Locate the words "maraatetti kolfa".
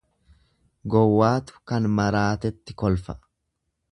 1.99-3.19